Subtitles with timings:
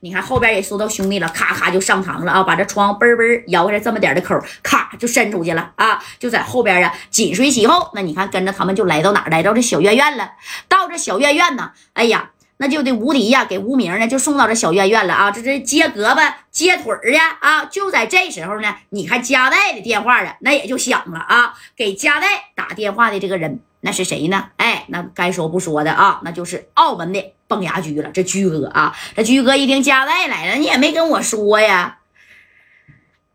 [0.00, 2.42] 你看后边也收到兄弟了，咔咔就上膛了啊！
[2.42, 6.02] 把这窗嘣嘣摇下这么点的口，咔就伸出去了啊！
[6.18, 7.90] 就在后边啊，紧随其后。
[7.94, 9.30] 那你看跟着他们就来到哪儿？
[9.30, 10.32] 来到这小院院了。
[10.68, 15.30] 到这小院院呢，哎呀，那就得无敌呀，给无名呢就送到这小院院了啊！
[15.30, 17.64] 这这接胳膊接腿儿呀啊！
[17.64, 21.54] 就在这时候呢，你看加代的电话啊，那也就响了啊！
[21.76, 23.60] 给加代打电话的这个人。
[23.80, 24.50] 那是谁呢？
[24.56, 28.10] 哎，那该说不说的啊，那就是澳门的崩牙驹了。
[28.10, 31.98] 这驹哥啊，这驹哥一听加代来了，你也没跟我说呀，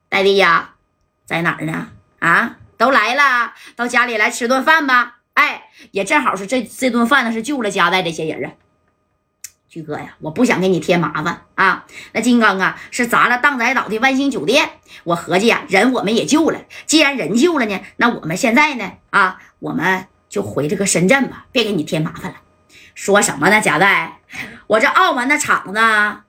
[0.09, 0.75] 戴弟呀，
[1.25, 1.89] 在哪儿呢？
[2.19, 5.19] 啊，都来了，到家里来吃顿饭吧。
[5.35, 8.53] 哎，也正好是这这顿饭呢，是救了加代这些人啊。
[9.69, 11.85] 驹哥呀，我不想给你添麻烦啊。
[12.11, 14.69] 那金刚啊，是砸了荡仔岛的万兴酒店，
[15.05, 16.65] 我合计呀，人我们也救了。
[16.85, 20.07] 既然人救了呢，那我们现在呢，啊，我们。
[20.31, 22.37] 就回这个深圳吧，别给你添麻烦了。
[22.95, 24.19] 说什么呢，贾代？
[24.67, 25.79] 我这澳门的厂子，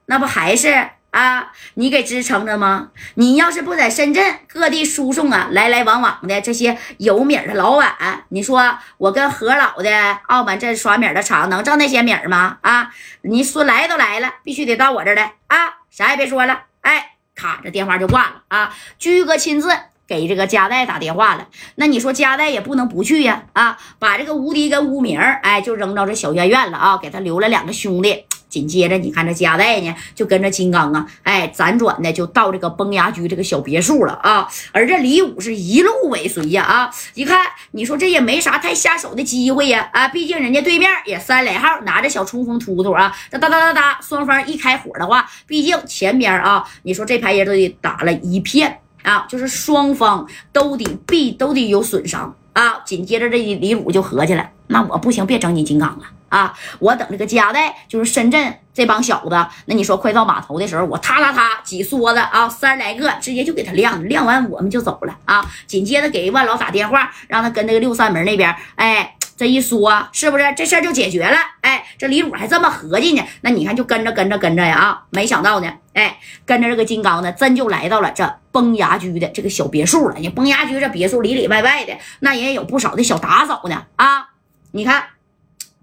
[0.06, 2.88] 那不还是啊你给支撑着吗？
[3.14, 12.58] 你要是不在深圳各地输送啊，来来往往的这些有米的老板，你说我跟何老的澳门这刷米的厂能挣那些米吗？
[12.62, 15.74] 啊，你说来都来了，必须得到我这儿来啊！
[15.90, 18.74] 啥也别说了，哎，卡这电话就挂了啊！
[18.98, 19.68] 居哥亲自。
[20.06, 23.78] 给这个加代打电话了，那你说加代也不能不去呀啊！
[23.98, 28.24] 把这个无敌跟无名哎，就扔到这小院院了啊，给他留了两个兄弟。
[28.48, 34.46] 紧接着，你看这加代呢，就跟着金刚啊，哎，辗转的就到这个崩牙驹这个小别墅了啊。
[34.72, 36.90] 而这李武是一路尾随呀啊！
[37.14, 40.08] 一看，你说这也没啥太下手的机会呀啊！
[40.08, 48.81] 毕竟人家对面也三来号，拿着小冲锋突突啊，哒哒哒哒哒，双方一开火的话，毕竟前边啊，你说这排人都得打了一片。
[49.02, 52.80] 啊，就是双方都得必都得有损伤啊！
[52.84, 56.54] 紧接着这李武就合计了，那我不行，别整你金刚了啊！
[56.78, 65.44] 我等这个加代，就是深圳这帮小子，那你说快到码头的时候，我踏踏踏几梭子啊，三十来个，直接就给他晾晾完我们就走了啊！
[65.66, 69.16] 紧接着给万老打电话，让他跟那个六扇门那边，哎。
[69.42, 71.36] 这一说，是不是这事儿就解决了？
[71.62, 73.24] 哎，这李武还这么合计呢。
[73.40, 75.02] 那你看，就跟着跟着跟着呀啊！
[75.10, 76.16] 没想到呢，哎，
[76.46, 80.14] 跟着这个金刚呢，真就来到了这崩牙驹的这个小别墅了。
[80.20, 84.28] 你崩牙驹这别墅里里外外的，那也有不少的小打扫呢啊！
[84.70, 85.06] 你看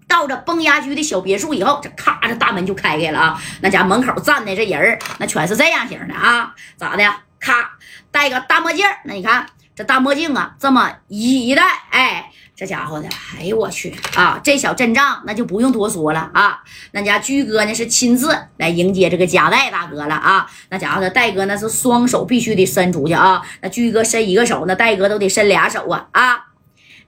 [0.08, 3.42] 到这崩牙驹的小别墅以后，这咔，这大门就开开了啊！
[3.60, 6.54] 那家门口站的这人那全是这样型的啊？
[6.78, 7.04] 咋的？
[7.38, 7.72] 咔，
[8.10, 9.44] 戴个大墨镜那你看
[9.80, 12.30] 这大墨镜啊，这么一戴，哎。
[12.54, 13.08] 这家伙的，
[13.38, 14.38] 哎呦我去啊！
[14.44, 16.62] 这小阵仗那就不用多说了啊。
[16.90, 20.46] 那家驹哥呢是亲自来迎接这个加代大哥了啊。
[20.68, 23.40] 那家伙的戴哥那是双手必须得伸出去啊。
[23.62, 26.44] 那驹哥伸一个手，那戴哥都得伸俩手啊啊！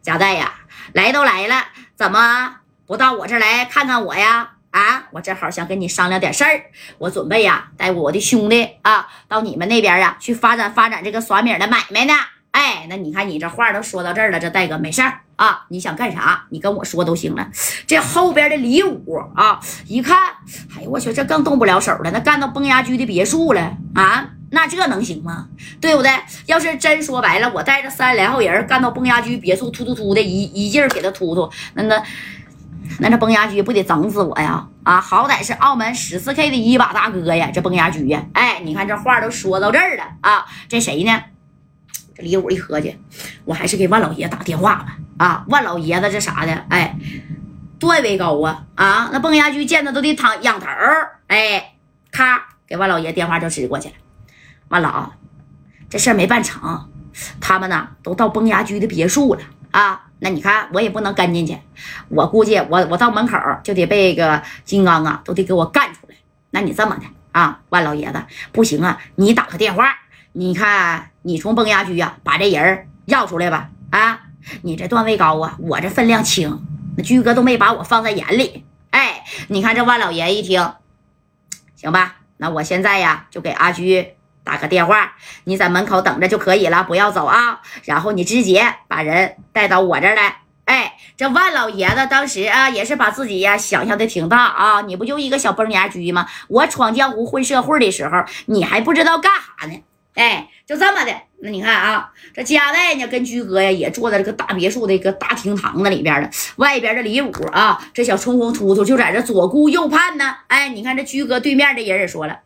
[0.00, 0.54] 加代呀，
[0.94, 2.56] 来都来了，怎么
[2.86, 4.52] 不到我这来看看我呀？
[4.70, 6.62] 啊，我正好想跟你商量点事儿。
[6.96, 12.14] 我准备呀带我的兄弟啊到你们那边啊去发展发展这个耍米的买卖呢。
[12.88, 15.20] 那你看你这话都说到这儿了，这戴哥没事儿。
[15.36, 16.44] 啊，你想干啥？
[16.50, 17.48] 你跟我说都行了。
[17.86, 20.16] 这后边的李武啊，一看，
[20.76, 22.10] 哎呦我去，这更动不了手了。
[22.12, 25.48] 那干到崩牙驹的别墅了啊，那这能行吗？
[25.80, 26.12] 对不对？
[26.46, 32.00] 要是真说白了，我带着三十来号人干到崩牙驹别墅，突突突的一一劲儿给他突突，那那
[33.00, 34.68] 那这崩牙驹不得整死我呀？
[34.84, 41.20] 啊，好歹是澳门十四 K 的一把大哥呀，这崩牙驹呀，哎，你看这话都说到这儿了啊，这谁呢？
[42.22, 42.98] 李武一合计，
[43.44, 44.96] 我还是给万老爷打电话吧。
[45.18, 46.96] 啊，万老爷子这啥的，哎，
[47.78, 49.10] 段位高啊啊！
[49.12, 50.66] 那崩牙驹见他都得躺仰头
[51.28, 51.74] 哎，
[52.10, 53.94] 咔，给万老爷电话就直过去了。
[54.68, 55.12] 万老，
[55.90, 56.88] 这事儿没办成，
[57.40, 60.06] 他们呢都到崩牙驹的别墅了啊。
[60.18, 61.58] 那你看我也不能跟进去，
[62.08, 66.16] 我估计我我到门口就得被个金刚啊都得给我干出来。
[66.50, 69.84] 那你这么的啊，万老爷子不行啊，你打个电话，
[70.32, 74.20] 你看你从崩牙驹呀把这人要出来吧啊。
[74.62, 76.60] 你这段位高啊，我这分量轻，
[76.96, 78.64] 那驹哥都没把我放在眼里。
[78.90, 80.72] 哎，你看这万老爷一听，
[81.76, 85.12] 行吧，那我现在呀就给阿驹打个电话，
[85.44, 87.60] 你在门口等着就可以了，不要走啊。
[87.84, 90.38] 然后你直接把人带到我这儿来。
[90.64, 96.26] 哎，这万老爷子当时啊也是把自己呀想象的挺大啊，你不就一个小崩牙驹吗？
[96.48, 99.30] 我闯江湖混社会的时候，你还不知道干
[99.60, 99.80] 啥呢？
[100.14, 101.12] 哎，就这么的。
[101.40, 106.30] 那你看啊，这加代呢跟居哥呀也坐在这个大别墅的一个大厅堂子里边了。
[106.56, 110.36] 外边的李武啊，这小冲锋突突就在这左顾右盼呢。
[110.48, 112.40] 哎，你看这居哥对面的人也说了，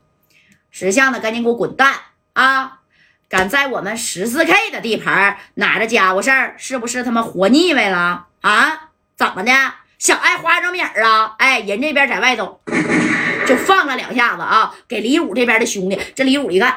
[0.70, 1.94] 识相的赶紧给我滚蛋
[2.34, 2.80] 啊！
[3.28, 6.54] 敢在我们十四 K 的地盘拿着家伙事儿？
[6.56, 8.90] 是不是他妈活腻歪了啊？
[9.16, 9.52] 怎么的？
[9.98, 11.34] 想挨花生米啊？
[11.38, 12.60] 哎，人这边在外头。
[13.46, 15.98] 就放了两下子啊，给李武这边的兄弟。
[16.14, 16.76] 这李武一看，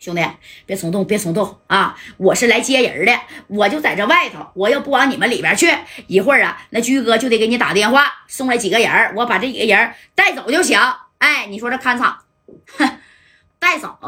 [0.00, 0.26] 兄弟
[0.64, 1.94] 别冲动，别冲动啊！
[2.16, 3.12] 我是来接人的，
[3.48, 5.70] 我就在这外头，我要不往你们里边去，
[6.06, 10.80] 一会儿啊，那居哥就得给你打电话，送来几个人，我把这几个人带走就行。
[11.18, 12.16] 哎，你说这看场，
[12.78, 12.98] 哼，
[13.58, 13.98] 带走。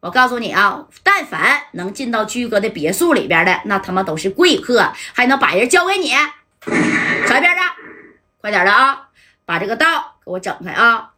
[0.00, 6.10] 我告诉你啊，但凡能进到居哥的别墅里边的，那他妈都是贵客，还能把人交给你。
[6.10, 7.60] 小辫子，
[8.42, 9.08] 快点的啊，
[9.46, 11.09] 把这个道给我整开啊！